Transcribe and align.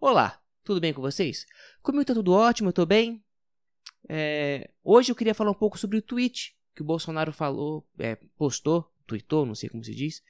Olá, 0.00 0.40
tudo 0.62 0.80
bem 0.80 0.94
com 0.94 1.02
vocês? 1.02 1.44
Comigo 1.82 2.04
tá 2.04 2.14
tudo 2.14 2.30
ótimo, 2.30 2.68
eu 2.68 2.72
tô 2.72 2.86
bem. 2.86 3.20
É, 4.08 4.70
hoje 4.84 5.10
eu 5.10 5.16
queria 5.16 5.34
falar 5.34 5.50
um 5.50 5.54
pouco 5.54 5.76
sobre 5.76 5.98
o 5.98 6.02
tweet 6.02 6.56
que 6.72 6.82
o 6.82 6.84
Bolsonaro 6.84 7.32
falou, 7.32 7.84
é, 7.98 8.14
postou, 8.36 8.94
tweetou, 9.08 9.44
não 9.44 9.56
sei 9.56 9.68
como 9.68 9.82
se 9.82 9.92
diz, 9.92 10.22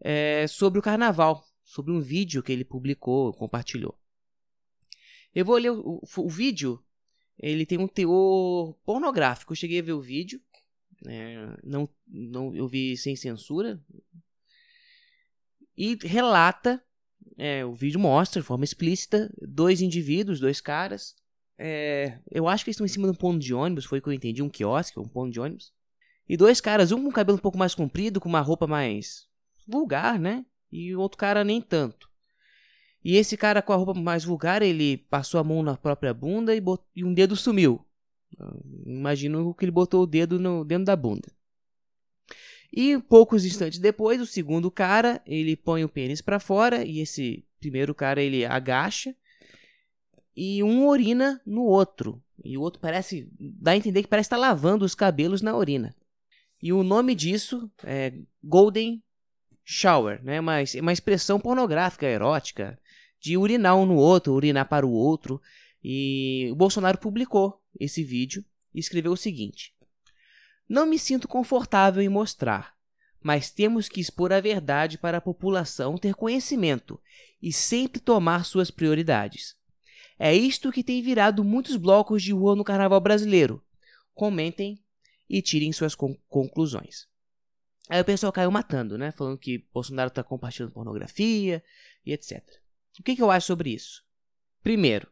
é, 0.00 0.46
sobre 0.46 0.78
o 0.78 0.82
carnaval, 0.82 1.44
sobre 1.62 1.92
um 1.92 2.00
vídeo 2.00 2.42
que 2.42 2.50
ele 2.50 2.64
publicou, 2.64 3.34
compartilhou. 3.34 3.94
Eu 5.34 5.44
vou 5.44 5.58
ler 5.58 5.72
o, 5.72 6.00
o, 6.02 6.02
o 6.16 6.28
vídeo, 6.30 6.82
ele 7.38 7.66
tem 7.66 7.76
um 7.76 7.86
teor 7.86 8.72
pornográfico. 8.86 9.52
Eu 9.52 9.56
cheguei 9.56 9.80
a 9.80 9.84
ver 9.84 9.92
o 9.92 10.00
vídeo, 10.00 10.40
é, 11.06 11.58
não, 11.62 11.86
não, 12.08 12.56
eu 12.56 12.66
vi 12.66 12.96
sem 12.96 13.14
censura, 13.14 13.78
e 15.76 15.94
relata 16.02 16.82
é, 17.36 17.64
o 17.64 17.72
vídeo 17.72 17.98
mostra 17.98 18.40
de 18.40 18.46
forma 18.46 18.64
explícita 18.64 19.32
dois 19.40 19.80
indivíduos, 19.80 20.40
dois 20.40 20.60
caras. 20.60 21.14
É, 21.58 22.18
eu 22.30 22.48
acho 22.48 22.64
que 22.64 22.70
eles 22.70 22.76
estão 22.76 22.86
em 22.86 22.88
cima 22.88 23.06
de 23.06 23.12
um 23.12 23.18
ponto 23.18 23.38
de 23.38 23.54
ônibus, 23.54 23.84
foi 23.84 23.98
o 23.98 24.02
que 24.02 24.08
eu 24.08 24.12
entendi, 24.12 24.42
um 24.42 24.48
quiosque, 24.48 24.98
um 24.98 25.08
ponto 25.08 25.32
de 25.32 25.40
ônibus. 25.40 25.72
E 26.28 26.36
dois 26.36 26.60
caras, 26.60 26.90
um 26.90 27.02
com 27.04 27.12
cabelo 27.12 27.38
um 27.38 27.40
pouco 27.40 27.58
mais 27.58 27.74
comprido, 27.74 28.20
com 28.20 28.28
uma 28.28 28.40
roupa 28.40 28.66
mais 28.66 29.26
vulgar, 29.66 30.18
né? 30.18 30.44
E 30.72 30.94
o 30.94 31.00
outro 31.00 31.18
cara 31.18 31.44
nem 31.44 31.60
tanto. 31.60 32.08
E 33.04 33.16
esse 33.16 33.36
cara 33.36 33.60
com 33.60 33.72
a 33.72 33.76
roupa 33.76 33.92
mais 33.94 34.24
vulgar, 34.24 34.62
ele 34.62 34.96
passou 34.96 35.38
a 35.38 35.44
mão 35.44 35.62
na 35.62 35.76
própria 35.76 36.14
bunda 36.14 36.54
e, 36.54 36.60
bot... 36.60 36.82
e 36.96 37.04
um 37.04 37.12
dedo 37.12 37.36
sumiu. 37.36 37.84
Imagino 38.86 39.54
que 39.54 39.64
ele 39.64 39.70
botou 39.70 40.02
o 40.02 40.06
dedo 40.06 40.40
no... 40.40 40.64
dentro 40.64 40.86
da 40.86 40.96
bunda. 40.96 41.30
E 42.76 42.98
poucos 42.98 43.44
instantes 43.44 43.78
depois, 43.78 44.20
o 44.20 44.26
segundo 44.26 44.68
cara, 44.68 45.22
ele 45.24 45.54
põe 45.54 45.84
o 45.84 45.88
pênis 45.88 46.20
para 46.20 46.40
fora 46.40 46.84
e 46.84 46.98
esse 46.98 47.46
primeiro 47.60 47.94
cara 47.94 48.20
ele 48.20 48.44
agacha 48.44 49.14
e 50.36 50.60
um 50.60 50.84
urina 50.88 51.40
no 51.46 51.62
outro. 51.62 52.20
E 52.44 52.58
o 52.58 52.60
outro 52.60 52.80
parece, 52.80 53.28
dá 53.38 53.70
a 53.70 53.76
entender 53.76 54.02
que 54.02 54.08
parece 54.08 54.26
estar 54.26 54.36
lavando 54.36 54.84
os 54.84 54.92
cabelos 54.92 55.40
na 55.40 55.56
urina. 55.56 55.94
E 56.60 56.72
o 56.72 56.82
nome 56.82 57.14
disso 57.14 57.70
é 57.84 58.12
Golden 58.42 59.00
Shower, 59.64 60.20
né? 60.24 60.40
Mas 60.40 60.74
é 60.74 60.80
uma 60.80 60.92
expressão 60.92 61.38
pornográfica, 61.38 62.06
erótica, 62.06 62.76
de 63.20 63.36
urinar 63.36 63.76
um 63.76 63.86
no 63.86 63.94
outro, 63.94 64.32
urinar 64.32 64.68
para 64.68 64.84
o 64.84 64.90
outro. 64.90 65.40
E 65.82 66.48
o 66.50 66.56
Bolsonaro 66.56 66.98
publicou 66.98 67.62
esse 67.78 68.02
vídeo 68.02 68.44
e 68.74 68.80
escreveu 68.80 69.12
o 69.12 69.16
seguinte: 69.16 69.72
não 70.68 70.86
me 70.86 70.98
sinto 70.98 71.28
confortável 71.28 72.02
em 72.02 72.08
mostrar, 72.08 72.73
mas 73.24 73.50
temos 73.50 73.88
que 73.88 74.02
expor 74.02 74.34
a 74.34 74.40
verdade 74.40 74.98
para 74.98 75.16
a 75.16 75.20
população 75.20 75.96
ter 75.96 76.14
conhecimento 76.14 77.00
e 77.40 77.50
sempre 77.50 77.98
tomar 77.98 78.44
suas 78.44 78.70
prioridades. 78.70 79.56
É 80.18 80.34
isto 80.34 80.70
que 80.70 80.84
tem 80.84 81.00
virado 81.00 81.42
muitos 81.42 81.76
blocos 81.76 82.22
de 82.22 82.34
rua 82.34 82.54
no 82.54 82.62
carnaval 82.62 83.00
brasileiro. 83.00 83.64
Comentem 84.14 84.78
e 85.26 85.40
tirem 85.40 85.72
suas 85.72 85.94
con 85.94 86.14
conclusões. 86.28 87.08
Aí 87.88 87.98
o 87.98 88.04
pessoal 88.04 88.30
caiu 88.30 88.50
matando, 88.50 88.98
né? 88.98 89.10
Falando 89.10 89.38
que 89.38 89.66
Bolsonaro 89.72 90.08
está 90.08 90.22
compartilhando 90.22 90.72
pornografia 90.72 91.64
e 92.04 92.12
etc. 92.12 92.42
O 93.00 93.02
que, 93.02 93.16
que 93.16 93.22
eu 93.22 93.30
acho 93.30 93.46
sobre 93.46 93.70
isso? 93.70 94.04
Primeiro, 94.62 95.08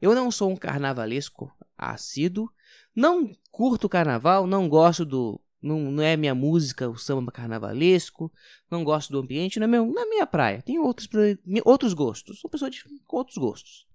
eu 0.00 0.14
não 0.14 0.30
sou 0.30 0.50
um 0.50 0.56
carnavalesco 0.56 1.52
assíduo, 1.76 2.48
não 2.94 3.36
curto 3.50 3.88
carnaval, 3.88 4.46
não 4.46 4.68
gosto 4.68 5.04
do. 5.04 5.40
Não, 5.64 5.80
não 5.90 6.02
é 6.02 6.14
minha 6.14 6.34
música, 6.34 6.90
o 6.90 6.98
samba 6.98 7.32
carnavalesco, 7.32 8.30
não 8.70 8.84
gosto 8.84 9.10
do 9.10 9.18
ambiente, 9.18 9.58
não 9.58 9.64
é, 9.64 9.68
meu, 9.68 9.86
não 9.86 10.02
é 10.02 10.04
minha 10.04 10.26
praia. 10.26 10.60
Tenho 10.60 10.84
outros, 10.84 11.08
outros 11.64 11.94
gostos. 11.94 12.38
Sou 12.38 12.50
pessoa 12.50 12.70
de, 12.70 12.84
com 13.06 13.16
outros 13.16 13.38
gostos. 13.38 13.86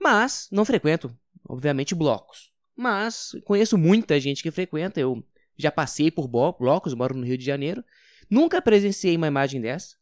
Mas 0.00 0.48
não 0.50 0.64
frequento, 0.64 1.16
obviamente, 1.48 1.94
blocos. 1.94 2.52
Mas 2.74 3.30
conheço 3.44 3.78
muita 3.78 4.18
gente 4.18 4.42
que 4.42 4.50
frequenta. 4.50 4.98
Eu 4.98 5.24
já 5.56 5.70
passei 5.70 6.10
por 6.10 6.26
blocos, 6.26 6.94
moro 6.94 7.16
no 7.16 7.24
Rio 7.24 7.38
de 7.38 7.44
Janeiro. 7.44 7.84
Nunca 8.28 8.60
presenciei 8.60 9.16
uma 9.16 9.28
imagem 9.28 9.60
dessa. 9.60 9.94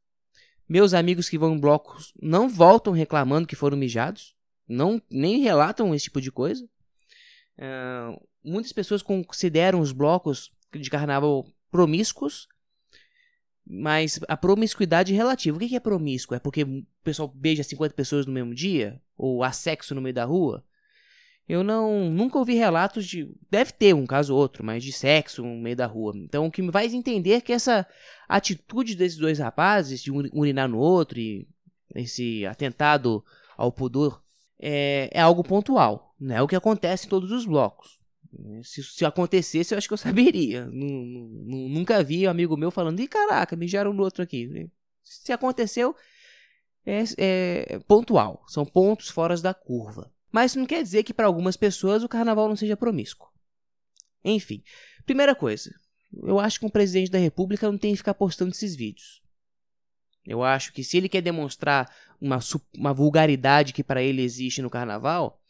Meus 0.66 0.94
amigos 0.94 1.28
que 1.28 1.36
vão 1.36 1.56
em 1.56 1.60
blocos 1.60 2.14
não 2.22 2.48
voltam 2.48 2.94
reclamando 2.94 3.46
que 3.46 3.56
foram 3.56 3.76
mijados. 3.76 4.34
Não, 4.66 5.02
nem 5.10 5.40
relatam 5.40 5.94
esse 5.94 6.04
tipo 6.04 6.22
de 6.22 6.32
coisa. 6.32 6.64
Uh, 7.58 8.18
muitas 8.42 8.72
pessoas 8.72 9.02
consideram 9.02 9.80
os 9.80 9.92
blocos 9.92 10.50
de 10.72 10.90
carnaval 10.90 11.46
promíscuos, 11.70 12.48
mas 13.66 14.18
a 14.28 14.36
promiscuidade 14.36 15.14
relativa. 15.14 15.56
O 15.56 15.60
que 15.60 15.76
é 15.76 15.80
promíscuo? 15.80 16.34
É 16.34 16.40
porque 16.40 16.64
o 16.64 16.84
pessoal 17.04 17.28
beija 17.28 17.62
50 17.62 17.94
pessoas 17.94 18.26
no 18.26 18.32
mesmo 18.32 18.54
dia? 18.54 19.00
Ou 19.16 19.44
há 19.44 19.52
sexo 19.52 19.94
no 19.94 20.00
meio 20.00 20.14
da 20.14 20.24
rua? 20.24 20.64
Eu 21.48 21.64
não 21.64 22.10
nunca 22.10 22.38
ouvi 22.38 22.54
relatos 22.54 23.06
de. 23.06 23.28
Deve 23.50 23.72
ter 23.72 23.94
um 23.94 24.06
caso 24.06 24.34
ou 24.34 24.40
outro, 24.40 24.64
mas 24.64 24.84
de 24.84 24.92
sexo 24.92 25.42
no 25.42 25.56
meio 25.56 25.76
da 25.76 25.86
rua. 25.86 26.12
Então 26.16 26.46
o 26.46 26.50
que 26.50 26.62
me 26.62 26.72
faz 26.72 26.94
entender 26.94 27.32
é 27.32 27.40
que 27.40 27.52
essa 27.52 27.86
atitude 28.28 28.94
desses 28.94 29.18
dois 29.18 29.38
rapazes 29.38 30.00
de 30.00 30.10
urinar 30.10 30.68
no 30.68 30.78
outro 30.78 31.18
e 31.18 31.48
esse 31.94 32.46
atentado 32.46 33.24
ao 33.56 33.72
pudor 33.72 34.22
é, 34.58 35.10
é 35.12 35.20
algo 35.20 35.42
pontual. 35.42 36.14
Não 36.20 36.36
é 36.36 36.42
o 36.42 36.48
que 36.48 36.56
acontece 36.56 37.06
em 37.06 37.10
todos 37.10 37.32
os 37.32 37.46
blocos. 37.46 37.99
Se, 38.62 38.82
se 38.82 39.04
acontecesse, 39.04 39.74
eu 39.74 39.78
acho 39.78 39.88
que 39.88 39.94
eu 39.94 39.98
saberia. 39.98 40.66
nunca 40.70 42.02
vi 42.02 42.26
um 42.26 42.30
amigo 42.30 42.56
meu 42.56 42.70
falando, 42.70 43.00
ih, 43.00 43.08
caraca, 43.08 43.56
mijaram 43.56 43.92
no 43.92 44.02
outro 44.02 44.22
aqui. 44.22 44.70
Se 45.02 45.32
aconteceu, 45.32 45.94
é, 46.86 47.02
é 47.18 47.78
pontual. 47.80 48.44
São 48.46 48.64
pontos 48.64 49.08
fora 49.08 49.36
da 49.36 49.52
curva. 49.52 50.12
Mas 50.30 50.52
isso 50.52 50.58
não 50.58 50.66
quer 50.66 50.82
dizer 50.82 51.02
que 51.02 51.12
para 51.12 51.26
algumas 51.26 51.56
pessoas 51.56 52.04
o 52.04 52.08
carnaval 52.08 52.48
não 52.48 52.56
seja 52.56 52.76
promíscuo. 52.76 53.28
Enfim, 54.24 54.62
primeira 55.04 55.34
coisa, 55.34 55.74
eu 56.22 56.38
acho 56.38 56.60
que 56.60 56.66
um 56.66 56.70
presidente 56.70 57.10
da 57.10 57.18
república 57.18 57.70
não 57.70 57.78
tem 57.78 57.92
que 57.92 57.98
ficar 57.98 58.14
postando 58.14 58.52
esses 58.52 58.76
vídeos. 58.76 59.22
Eu 60.24 60.44
acho 60.44 60.72
que 60.72 60.84
se 60.84 60.96
ele 60.96 61.08
quer 61.08 61.22
demonstrar 61.22 61.92
uma, 62.20 62.38
uma 62.76 62.92
vulgaridade 62.92 63.72
que 63.72 63.82
para 63.82 64.02
ele 64.02 64.22
existe 64.22 64.60
no 64.60 64.70
carnaval, 64.70 65.40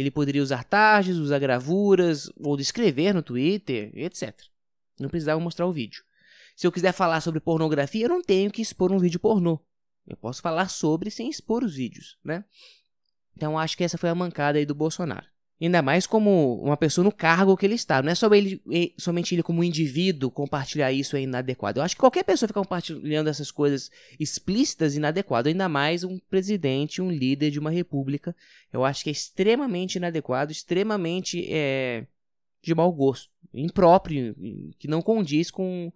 ele 0.00 0.10
poderia 0.10 0.42
usar 0.42 0.62
tardes, 0.62 1.16
usar 1.16 1.38
gravuras, 1.38 2.30
ou 2.36 2.56
descrever 2.56 3.12
no 3.12 3.22
Twitter, 3.22 3.90
etc. 3.94 4.32
Não 5.00 5.08
precisava 5.08 5.40
mostrar 5.40 5.66
o 5.66 5.72
vídeo. 5.72 6.04
Se 6.54 6.66
eu 6.66 6.72
quiser 6.72 6.92
falar 6.92 7.20
sobre 7.20 7.40
pornografia, 7.40 8.04
eu 8.04 8.08
não 8.08 8.22
tenho 8.22 8.50
que 8.50 8.62
expor 8.62 8.92
um 8.92 8.98
vídeo 8.98 9.18
pornô. 9.18 9.58
Eu 10.06 10.16
posso 10.16 10.40
falar 10.40 10.68
sobre 10.68 11.10
sem 11.10 11.28
expor 11.28 11.64
os 11.64 11.74
vídeos, 11.74 12.16
né? 12.24 12.44
Então 13.36 13.58
acho 13.58 13.76
que 13.76 13.84
essa 13.84 13.98
foi 13.98 14.08
a 14.08 14.14
mancada 14.14 14.58
aí 14.58 14.66
do 14.66 14.74
Bolsonaro. 14.74 15.26
Ainda 15.60 15.82
mais 15.82 16.06
como 16.06 16.62
uma 16.62 16.76
pessoa 16.76 17.04
no 17.04 17.10
cargo 17.10 17.56
que 17.56 17.66
ele 17.66 17.74
está. 17.74 18.00
Não 18.00 18.12
é 18.12 18.14
só 18.14 18.32
ele, 18.32 18.62
somente 18.96 19.34
ele 19.34 19.42
como 19.42 19.64
indivíduo 19.64 20.30
compartilhar 20.30 20.92
isso 20.92 21.16
é 21.16 21.22
inadequado. 21.22 21.80
Eu 21.80 21.82
acho 21.82 21.96
que 21.96 22.00
qualquer 22.00 22.22
pessoa 22.22 22.46
ficar 22.46 22.60
compartilhando 22.60 23.28
essas 23.28 23.50
coisas 23.50 23.90
explícitas 24.20 24.94
inadequado. 24.94 25.48
Ainda 25.48 25.68
mais 25.68 26.04
um 26.04 26.16
presidente, 26.30 27.02
um 27.02 27.10
líder 27.10 27.50
de 27.50 27.58
uma 27.58 27.70
república. 27.70 28.36
Eu 28.72 28.84
acho 28.84 29.02
que 29.02 29.10
é 29.10 29.12
extremamente 29.12 29.96
inadequado, 29.96 30.52
extremamente 30.52 31.44
é, 31.50 32.06
de 32.62 32.72
mau 32.72 32.92
gosto. 32.92 33.28
Impróprio, 33.52 34.36
que 34.78 34.86
não 34.86 35.02
condiz 35.02 35.50
com, 35.50 35.92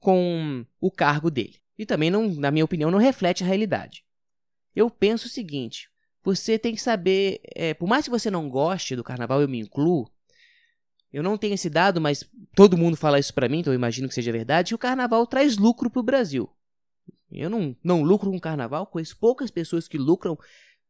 com 0.00 0.66
o 0.80 0.90
cargo 0.90 1.30
dele. 1.30 1.60
E 1.78 1.86
também, 1.86 2.10
não, 2.10 2.28
na 2.28 2.50
minha 2.50 2.64
opinião, 2.64 2.90
não 2.90 2.98
reflete 2.98 3.44
a 3.44 3.46
realidade. 3.46 4.04
Eu 4.74 4.90
penso 4.90 5.26
o 5.26 5.30
seguinte: 5.30 5.88
você 6.26 6.58
tem 6.58 6.74
que 6.74 6.82
saber, 6.82 7.40
é, 7.54 7.72
por 7.72 7.88
mais 7.88 8.04
que 8.04 8.10
você 8.10 8.28
não 8.32 8.48
goste 8.48 8.96
do 8.96 9.04
carnaval, 9.04 9.40
eu 9.40 9.48
me 9.48 9.60
incluo, 9.60 10.10
eu 11.12 11.22
não 11.22 11.38
tenho 11.38 11.54
esse 11.54 11.70
dado, 11.70 12.00
mas 12.00 12.28
todo 12.52 12.76
mundo 12.76 12.96
fala 12.96 13.20
isso 13.20 13.32
para 13.32 13.48
mim, 13.48 13.60
então 13.60 13.72
eu 13.72 13.76
imagino 13.76 14.08
que 14.08 14.14
seja 14.14 14.32
verdade, 14.32 14.74
o 14.74 14.78
carnaval 14.78 15.24
traz 15.24 15.56
lucro 15.56 15.88
pro 15.88 16.02
Brasil. 16.02 16.50
Eu 17.30 17.48
não, 17.48 17.76
não 17.82 18.02
lucro 18.02 18.28
com 18.28 18.40
carnaval, 18.40 18.88
conheço 18.88 19.16
poucas 19.16 19.52
pessoas 19.52 19.86
que 19.86 19.96
lucram 19.96 20.36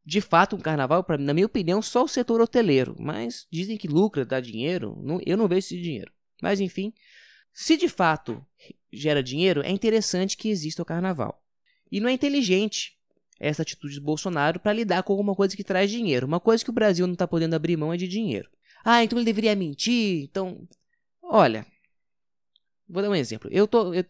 de 0.03 0.21
fato 0.21 0.57
com 0.57 0.63
carnaval, 0.63 1.03
pra, 1.03 1.19
na 1.19 1.35
minha 1.35 1.45
opinião, 1.45 1.83
só 1.83 2.03
o 2.03 2.07
setor 2.07 2.41
hoteleiro, 2.41 2.95
mas 2.97 3.45
dizem 3.51 3.77
que 3.77 3.87
lucra, 3.87 4.25
dá 4.25 4.39
dinheiro, 4.39 4.99
não, 5.03 5.21
eu 5.23 5.37
não 5.37 5.47
vejo 5.47 5.67
esse 5.67 5.79
dinheiro. 5.79 6.11
Mas 6.41 6.59
enfim, 6.59 6.91
se 7.53 7.77
de 7.77 7.87
fato 7.87 8.43
gera 8.91 9.21
dinheiro, 9.21 9.61
é 9.61 9.69
interessante 9.69 10.35
que 10.35 10.49
exista 10.49 10.81
o 10.81 10.85
carnaval. 10.85 11.43
E 11.91 11.99
não 11.99 12.09
é 12.09 12.13
inteligente 12.13 12.96
essa 13.39 13.61
atitude 13.61 13.95
de 13.95 14.01
Bolsonaro 14.01 14.59
para 14.59 14.73
lidar 14.73 15.03
com 15.03 15.13
alguma 15.13 15.35
coisa 15.35 15.55
que 15.55 15.63
traz 15.63 15.89
dinheiro. 15.89 16.27
Uma 16.27 16.39
coisa 16.39 16.63
que 16.63 16.69
o 16.69 16.73
Brasil 16.73 17.05
não 17.05 17.13
está 17.13 17.27
podendo 17.27 17.55
abrir 17.55 17.77
mão 17.77 17.93
é 17.93 17.97
de 17.97 18.07
dinheiro. 18.07 18.49
Ah, 18.83 19.03
então 19.03 19.17
ele 19.17 19.25
deveria 19.25 19.55
mentir. 19.55 20.23
Então, 20.23 20.67
olha, 21.21 21.65
vou 22.87 23.01
dar 23.01 23.09
um 23.09 23.15
exemplo. 23.15 23.49
Eu 23.51 23.67
tô, 23.67 23.93
eu 23.93 24.03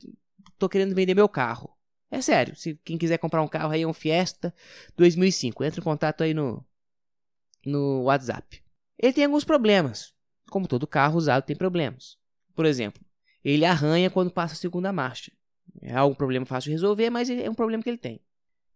tô 0.57 0.69
querendo 0.69 0.95
vender 0.95 1.15
meu 1.15 1.27
carro. 1.27 1.69
É 2.09 2.21
sério. 2.21 2.56
Se 2.56 2.79
quem 2.85 2.97
quiser 2.97 3.18
comprar 3.18 3.41
um 3.41 3.47
carro 3.47 3.71
aí 3.71 3.81
é 3.81 3.88
um 3.88 3.94
Fiesta 3.94 4.53
2005, 4.95 5.63
entre 5.63 5.81
em 5.81 5.83
contato 5.83 6.23
aí 6.23 6.33
no 6.33 6.65
no 7.65 8.03
WhatsApp. 8.03 8.63
Ele 8.97 9.13
tem 9.13 9.25
alguns 9.25 9.44
problemas. 9.44 10.13
Como 10.50 10.68
todo 10.68 10.88
carro 10.88 11.18
usado 11.18 11.44
tem 11.44 11.56
problemas. 11.56 12.18
Por 12.56 12.65
exemplo, 12.65 13.03
ele 13.44 13.65
arranha 13.65 14.09
quando 14.09 14.31
passa 14.31 14.53
a 14.53 14.57
segunda 14.57 14.94
marcha. 14.94 15.31
É 15.81 15.95
algum 15.95 16.15
problema 16.15 16.45
fácil 16.45 16.69
de 16.69 16.75
resolver, 16.75 17.09
mas 17.09 17.30
é 17.30 17.50
um 17.50 17.53
problema 17.53 17.83
que 17.83 17.89
ele 17.89 17.97
tem. 17.97 18.21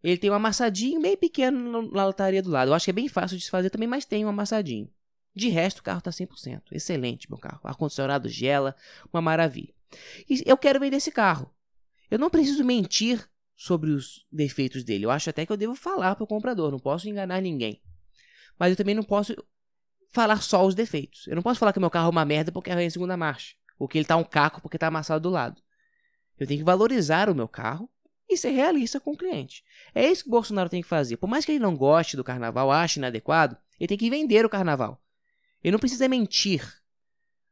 Ele 0.04 0.18
tem 0.18 0.30
um 0.30 0.34
amassadinho 0.34 1.02
bem 1.02 1.16
pequeno 1.16 1.90
na 1.92 2.06
lataria 2.06 2.42
do 2.42 2.50
lado. 2.50 2.70
Eu 2.70 2.74
acho 2.74 2.86
que 2.86 2.92
é 2.92 2.94
bem 2.94 3.08
fácil 3.08 3.38
de 3.38 3.44
se 3.44 3.52
fazer 3.52 3.70
também, 3.70 3.88
mas 3.88 4.06
tem 4.06 4.26
um 4.26 4.30
amassadinho. 4.30 4.90
De 5.34 5.48
resto, 5.48 5.80
o 5.80 5.84
carro 5.84 6.02
tá 6.02 6.12
100%. 6.12 6.64
Excelente, 6.72 7.30
meu 7.30 7.38
carro. 7.38 7.62
Ar-condicionado 7.64 8.28
gela, 8.28 8.76
uma 9.14 9.22
maravilha. 9.22 9.74
E 10.30 10.44
eu 10.46 10.58
quero 10.58 10.80
vender 10.80 10.98
esse 10.98 11.12
carro. 11.12 11.54
Eu 12.10 12.20
não 12.20 12.30
preciso 12.30 12.64
mentir 12.64 13.30
sobre 13.56 13.92
os 13.92 14.26
defeitos 14.32 14.84
dele. 14.84 15.06
Eu 15.06 15.12
acho 15.12 15.30
até 15.30 15.46
que 15.46 15.52
eu 15.52 15.58
devo 15.58 15.76
falar 15.76 16.16
para 16.16 16.24
o 16.24 16.28
comprador. 16.28 16.72
Não 16.72 16.80
posso 16.80 17.08
enganar 17.08 17.40
ninguém. 17.42 17.82
Mas 18.58 18.72
eu 18.72 18.76
também 18.76 18.96
não 18.96 19.04
posso 19.04 19.36
falar 20.10 20.42
só 20.42 20.66
os 20.66 20.76
defeitos. 20.76 21.28
Eu 21.28 21.36
não 21.36 21.44
posso 21.44 21.60
falar 21.60 21.72
que 21.72 21.80
meu 21.80 21.90
carro 21.90 22.08
é 22.08 22.12
uma 22.12 22.26
merda 22.26 22.52
porque 22.52 22.72
arranha 22.72 22.88
em 22.88 22.92
segunda 22.92 23.16
marcha. 23.16 23.56
Ou 23.80 23.88
que 23.88 23.98
ele 23.98 24.06
tá 24.06 24.18
um 24.18 24.24
caco 24.24 24.62
porque 24.62 24.78
tá 24.78 24.88
amassado 24.88 25.22
do 25.22 25.30
lado. 25.30 25.62
Eu 26.38 26.48
tenho 26.48 26.60
que 26.60 26.66
valorizar 26.66 27.30
o 27.30 27.36
meu 27.36 27.48
carro 27.48 27.90
e 28.32 28.38
ser 28.38 28.52
realista 28.52 29.00
com 29.00 29.12
o 29.12 29.18
cliente. 29.18 29.64
É 29.94 30.10
isso 30.10 30.24
que 30.24 30.30
o 30.30 30.32
Bolsonaro 30.32 30.70
tem 30.70 30.82
que 30.82 30.88
fazer. 30.88 31.18
Por 31.18 31.28
mais 31.28 31.46
que 31.46 31.52
ele 31.52 31.60
não 31.60 31.76
goste 31.76 32.16
do 32.16 32.24
carnaval, 32.24 32.72
ache 32.72 33.00
inadequado, 33.00 33.58
ele 33.80 33.88
tem 33.88 33.98
que 33.98 34.10
vender 34.10 34.46
o 34.46 34.50
carnaval. 34.50 35.02
Ele 35.64 35.72
não 35.72 35.80
precisa 35.80 36.08
mentir 36.08 36.82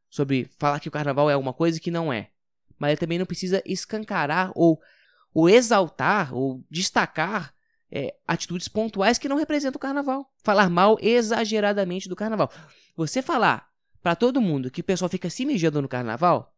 sobre 0.10 0.50
falar 0.58 0.80
que 0.80 0.88
o 0.88 0.92
carnaval 0.92 1.30
é 1.30 1.34
alguma 1.34 1.54
coisa 1.54 1.80
que 1.80 1.92
não 1.92 2.12
é. 2.12 2.31
Mas 2.78 2.92
ele 2.92 3.00
também 3.00 3.20
não 3.20 3.26
precisa 3.26 3.62
escancarar 3.66 4.52
ou, 4.56 4.81
ou 5.34 5.50
exaltar 5.50 6.34
ou 6.34 6.64
destacar 6.70 7.54
é, 7.92 8.16
atitudes 8.28 8.68
pontuais 8.68 9.18
que 9.18 9.30
não 9.30 9.38
representam 9.38 9.78
o 9.78 9.81
carnaval. 9.81 10.31
Falar 10.44 10.70
mal 10.70 10.98
exageradamente 11.02 12.08
do 12.08 12.16
carnaval. 12.16 12.52
Você 12.96 13.22
falar 13.22 13.70
para 14.02 14.16
todo 14.16 14.42
mundo 14.42 14.72
que 14.72 14.81
o 14.81 14.84
pessoal 14.84 15.10
fica 15.10 15.30
se 15.30 15.46
mijando 15.46 15.81
no 15.81 15.90
carnaval 15.90 16.56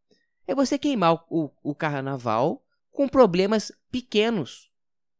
é 0.48 0.54
você 0.54 0.78
queimar 0.78 1.24
o, 1.30 1.52
o 1.64 1.74
carnaval 1.74 2.64
com 2.92 3.08
problemas 3.08 3.72
pequenos. 3.90 4.70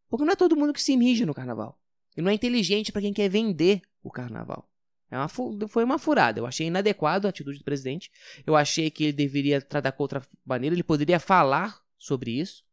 Porque 0.10 0.26
não 0.26 0.34
é 0.34 0.36
todo 0.36 0.58
mundo 0.58 0.74
que 0.74 0.82
se 0.82 0.96
mija 0.98 1.26
no 1.26 1.34
carnaval. 1.34 1.80
E 2.16 2.22
não 2.22 2.30
é 2.30 2.34
inteligente 2.34 2.92
para 2.92 3.02
quem 3.02 3.14
quer 3.14 3.30
vender 3.30 3.82
o 4.04 4.12
carnaval. 4.12 4.70
É 5.10 5.18
uma, 5.18 5.28
foi 5.28 5.84
uma 5.84 5.98
furada. 5.98 6.40
Eu 6.40 6.46
achei 6.46 6.68
inadequado 6.68 7.26
a 7.26 7.30
atitude 7.30 7.60
do 7.60 7.66
presidente. 7.66 8.12
Eu 8.46 8.56
achei 8.56 8.90
que 8.90 9.06
ele 9.06 9.14
deveria 9.14 9.62
tratar 9.62 9.92
com 9.92 10.04
outra 10.04 10.22
maneira. 10.46 10.76
Ele 10.76 10.84
poderia 10.84 11.20
falar 11.20 11.82
sobre 11.98 12.32
isso 12.32 12.64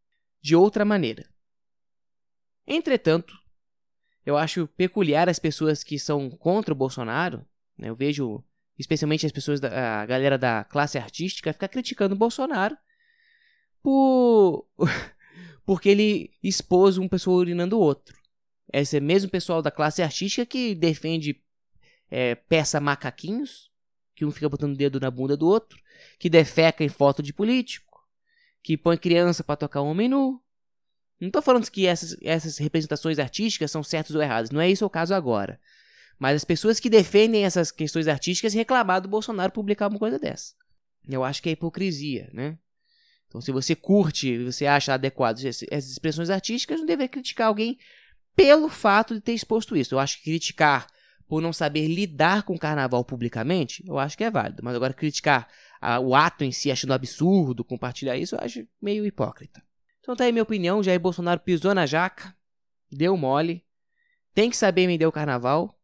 de 0.40 0.54
outra 0.54 0.84
maneira. 0.84 1.28
Entretanto, 2.66 3.34
eu 4.24 4.36
acho 4.36 4.68
peculiar 4.68 5.28
as 5.28 5.38
pessoas 5.38 5.82
que 5.82 5.98
são 5.98 6.30
contra 6.30 6.72
o 6.72 6.76
Bolsonaro. 6.76 7.44
Né? 7.76 7.88
Eu 7.88 7.96
vejo, 7.96 8.44
especialmente 8.78 9.26
as 9.26 9.32
pessoas, 9.32 9.58
da, 9.58 10.02
a 10.02 10.06
galera 10.06 10.38
da 10.38 10.64
classe 10.64 10.98
artística, 10.98 11.52
ficar 11.52 11.68
criticando 11.68 12.14
o 12.14 12.18
Bolsonaro 12.18 12.76
por 13.82 14.66
porque 15.64 15.88
ele 15.88 16.30
expôs 16.42 16.96
um 16.98 17.08
pessoal 17.08 17.36
urinando 17.36 17.76
o 17.76 17.80
outro. 17.80 18.16
Esse 18.72 18.98
é 18.98 19.00
mesmo 19.00 19.30
pessoal 19.30 19.62
da 19.62 19.70
classe 19.70 20.02
artística 20.02 20.44
que 20.44 20.74
defende 20.74 21.42
é, 22.10 22.34
peça 22.34 22.80
macaquinhos, 22.80 23.70
que 24.14 24.24
um 24.24 24.30
fica 24.30 24.48
botando 24.48 24.72
o 24.74 24.76
dedo 24.76 25.00
na 25.00 25.10
bunda 25.10 25.36
do 25.36 25.46
outro, 25.46 25.78
que 26.18 26.28
defeca 26.28 26.84
em 26.84 26.88
foto 26.88 27.22
de 27.22 27.32
político, 27.32 28.06
que 28.62 28.76
põe 28.76 28.96
criança 28.96 29.44
para 29.44 29.56
tocar 29.56 29.80
homem 29.80 30.08
nu. 30.08 30.42
Não 31.20 31.28
estou 31.28 31.42
falando 31.42 31.68
que 31.70 31.86
essas, 31.86 32.16
essas 32.22 32.58
representações 32.58 33.18
artísticas 33.18 33.70
são 33.70 33.82
certas 33.82 34.14
ou 34.14 34.22
erradas, 34.22 34.50
não 34.50 34.60
é 34.60 34.70
isso 34.70 34.84
o 34.84 34.90
caso 34.90 35.14
agora. 35.14 35.60
Mas 36.18 36.36
as 36.36 36.44
pessoas 36.44 36.80
que 36.80 36.90
defendem 36.90 37.44
essas 37.44 37.70
questões 37.70 38.08
artísticas 38.08 38.54
reclamar 38.54 39.00
do 39.00 39.08
Bolsonaro 39.08 39.52
publicar 39.52 39.88
uma 39.88 39.98
coisa 39.98 40.18
dessa. 40.18 40.54
Eu 41.08 41.24
acho 41.24 41.42
que 41.42 41.48
é 41.48 41.52
hipocrisia, 41.52 42.28
né? 42.32 42.58
Então, 43.28 43.40
se 43.40 43.52
você 43.52 43.76
curte, 43.76 44.42
você 44.42 44.66
acha 44.66 44.94
adequado 44.94 45.38
essas 45.44 45.90
expressões 45.90 46.30
artísticas, 46.30 46.80
não 46.80 46.86
deve 46.86 47.06
criticar 47.08 47.48
alguém 47.48 47.78
pelo 48.34 48.68
fato 48.68 49.14
de 49.14 49.20
ter 49.20 49.32
exposto 49.32 49.76
isso. 49.76 49.94
Eu 49.94 49.98
acho 49.98 50.18
que 50.18 50.24
criticar 50.24 50.86
por 51.28 51.42
não 51.42 51.52
saber 51.52 51.86
lidar 51.86 52.42
com 52.42 52.54
o 52.54 52.58
carnaval 52.58 53.04
publicamente, 53.04 53.84
eu 53.86 53.98
acho 53.98 54.16
que 54.16 54.24
é 54.24 54.30
válido. 54.30 54.62
Mas 54.64 54.74
agora 54.74 54.94
criticar 54.94 55.46
a, 55.78 56.00
o 56.00 56.14
ato 56.14 56.42
em 56.42 56.50
si, 56.50 56.70
achando 56.70 56.94
absurdo 56.94 57.62
compartilhar 57.62 58.16
isso, 58.16 58.34
eu 58.34 58.40
acho 58.40 58.66
meio 58.80 59.04
hipócrita. 59.04 59.62
Então 60.00 60.16
tá 60.16 60.24
aí 60.24 60.32
minha 60.32 60.42
opinião, 60.42 60.82
Jair 60.82 60.98
Bolsonaro 60.98 61.40
pisou 61.40 61.74
na 61.74 61.84
jaca, 61.84 62.34
deu 62.90 63.14
mole, 63.14 63.62
tem 64.34 64.48
que 64.48 64.56
saber 64.56 64.86
me 64.86 65.04
o 65.04 65.12
carnaval, 65.12 65.78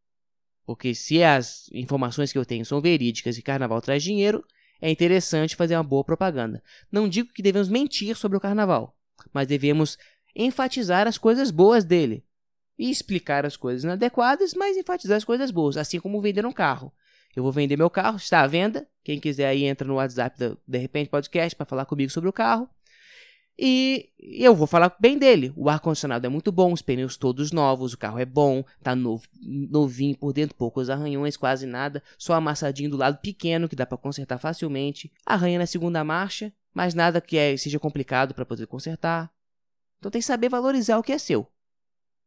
porque 0.65 0.95
se 0.95 1.23
as 1.23 1.69
informações 1.73 2.33
que 2.33 2.39
eu 2.39 2.47
tenho 2.47 2.65
são 2.65 2.81
verídicas 2.81 3.37
e 3.37 3.43
carnaval 3.43 3.83
traz 3.83 4.03
dinheiro, 4.03 4.43
é 4.85 4.91
interessante 4.91 5.57
fazer 5.57 5.77
uma 5.77 5.83
boa 5.83 6.05
propaganda. 6.05 6.63
Não 6.93 7.09
digo 7.09 7.33
que 7.33 7.43
devemos 7.43 7.71
mentir 7.71 8.15
sobre 8.15 8.37
o 8.37 8.41
carnaval, 8.41 8.95
mas 9.33 9.49
devemos 9.49 9.97
enfatizar 10.37 11.09
as 11.09 11.17
coisas 11.17 11.51
boas 11.51 11.85
dele 11.85 12.23
e 12.79 12.91
explicar 12.91 13.47
as 13.47 13.57
coisas 13.57 13.83
inadequadas, 13.83 14.53
mas 14.53 14.77
enfatizar 14.77 15.17
as 15.17 15.25
coisas 15.25 15.51
boas, 15.51 15.79
assim 15.79 15.99
como 15.99 16.21
vender 16.21 16.45
um 16.45 16.53
carro. 16.53 16.93
Eu 17.35 17.43
vou 17.43 17.51
vender 17.51 17.79
meu 17.79 17.89
carro, 17.89 18.19
está 18.19 18.43
à 18.43 18.47
venda. 18.47 18.87
Quem 19.03 19.19
quiser 19.19 19.47
aí 19.47 19.65
entra 19.65 19.89
no 19.89 19.95
WhatsApp 19.95 20.55
De 20.69 20.79
Repente 20.79 21.09
Podcast 21.09 21.57
para 21.57 21.65
falar 21.65 21.87
comigo 21.87 22.13
sobre 22.13 22.29
o 22.29 22.33
carro. 22.33 22.69
E 23.57 24.11
eu 24.19 24.55
vou 24.55 24.67
falar 24.67 24.97
bem 24.99 25.17
dele. 25.17 25.53
O 25.57 25.69
ar-condicionado 25.69 26.27
é 26.27 26.29
muito 26.29 26.51
bom, 26.51 26.73
os 26.73 26.83
pneus 26.83 27.17
todos 27.17 27.53
novos, 27.53 27.93
o 27.93 27.99
carro 27.99 28.19
é 28.19 28.25
bom, 28.25 28.65
tá 28.83 28.97
novo, 28.97 29.25
novinho 29.41 30.17
por 30.17 30.33
dentro, 30.33 30.57
poucos 30.57 30.91
arranhões, 30.91 31.37
quase 31.37 31.67
nada, 31.67 32.03
só 32.19 32.35
amassadinho 32.35 32.91
do 32.91 32.97
lado 32.97 33.19
pequeno 33.19 33.69
que 33.69 33.77
dá 33.77 33.87
para 33.87 33.97
consertar 33.97 34.39
facilmente. 34.39 35.13
Arranha 35.25 35.59
na 35.59 35.67
segunda 35.67 36.03
marcha, 36.03 36.53
mas 36.73 36.95
nada 36.95 37.21
que 37.21 37.39
é, 37.39 37.57
seja 37.57 37.79
complicado 37.79 38.35
para 38.35 38.45
poder 38.45 38.67
consertar. 38.67 39.33
Então 39.99 40.11
tem 40.11 40.21
que 40.21 40.27
saber 40.27 40.49
valorizar 40.49 40.99
o 40.99 41.03
que 41.03 41.13
é 41.13 41.19
seu. 41.19 41.49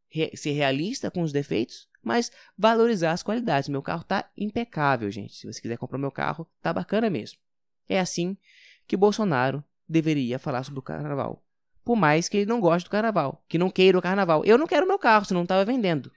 Re 0.10 0.32
ser 0.36 0.52
realista 0.52 1.12
com 1.12 1.22
os 1.22 1.34
defeitos, 1.34 1.90
mas 2.02 2.32
valorizar 2.58 3.12
as 3.12 3.22
qualidades. 3.22 3.68
Meu 3.68 3.82
carro 3.82 4.06
tá 4.06 4.32
impecável, 4.38 5.12
gente. 5.12 5.36
Se 5.36 5.46
você 5.46 5.62
quiser 5.62 5.78
comprar 5.78 5.98
meu 5.98 6.12
carro, 6.12 6.48
tá 6.62 6.72
bacana 6.72 7.10
mesmo. 7.10 7.38
É 7.90 8.00
assim 8.00 8.38
que 8.88 8.96
Bolsonaro 8.96 9.62
deveria 9.88 10.38
falar 10.40 10.64
sobre 10.64 10.80
o 10.80 10.84
carnaval. 10.84 11.44
Por 11.84 11.96
mais 11.96 12.28
que 12.28 12.38
ele 12.38 12.46
não 12.46 12.60
goste 12.60 12.88
do 12.88 12.92
carnaval, 12.92 13.44
que 13.48 13.58
não 13.58 13.70
queira 13.70 13.98
o 13.98 14.02
carnaval. 14.02 14.44
Eu 14.44 14.58
não 14.58 14.68
quero 14.68 14.88
meu 14.88 15.00
carro, 15.00 15.26
se 15.26 15.34
não 15.34 15.44
estava 15.44 15.64
vendendo. 15.64 16.12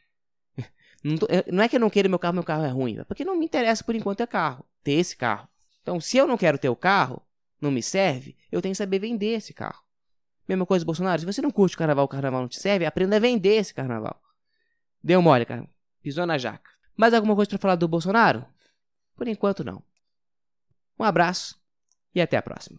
Não, 1.02 1.16
tô, 1.16 1.26
não, 1.50 1.64
é 1.64 1.68
que 1.68 1.76
eu 1.76 1.80
não 1.80 1.88
queira 1.88 2.10
meu 2.10 2.18
carro, 2.18 2.34
meu 2.34 2.42
carro 2.42 2.62
é 2.62 2.68
ruim. 2.68 2.98
É 2.98 3.04
porque 3.04 3.24
não 3.24 3.34
me 3.34 3.46
interessa 3.46 3.82
por 3.82 3.94
enquanto 3.94 4.20
é 4.20 4.26
carro, 4.26 4.66
ter 4.82 4.92
esse 4.92 5.16
carro. 5.16 5.48
Então, 5.80 5.98
se 5.98 6.18
eu 6.18 6.26
não 6.26 6.36
quero 6.36 6.58
ter 6.58 6.68
o 6.68 6.76
carro, 6.76 7.22
não 7.58 7.70
me 7.70 7.82
serve, 7.82 8.36
eu 8.52 8.60
tenho 8.60 8.74
que 8.74 8.76
saber 8.76 8.98
vender 8.98 9.36
esse 9.36 9.54
carro. 9.54 9.82
Mesma 10.46 10.66
coisa, 10.66 10.84
Bolsonaro, 10.84 11.20
se 11.20 11.24
você 11.24 11.40
não 11.40 11.50
curte 11.50 11.74
o 11.74 11.78
carnaval, 11.78 12.04
o 12.04 12.08
carnaval 12.08 12.42
não 12.42 12.48
te 12.48 12.60
serve, 12.60 12.84
aprenda 12.84 13.16
a 13.16 13.18
vender 13.18 13.54
esse 13.54 13.72
carnaval. 13.72 14.20
Deu 15.02 15.22
mole, 15.22 15.46
cara. 15.46 15.66
Pisou 16.02 16.26
na 16.26 16.36
jaca. 16.36 16.70
Mais 16.96 17.14
alguma 17.14 17.34
coisa 17.34 17.48
para 17.48 17.58
falar 17.58 17.76
do 17.76 17.88
Bolsonaro? 17.88 18.44
Por 19.16 19.26
enquanto, 19.28 19.64
não. 19.64 19.82
Um 20.98 21.04
abraço 21.04 21.58
e 22.14 22.20
até 22.20 22.36
a 22.36 22.42
próxima. 22.42 22.78